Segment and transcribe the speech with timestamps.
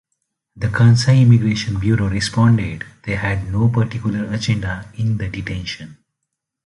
[0.55, 5.97] The Kansai immigration bureau responded they had "no particular agenda" in the detention.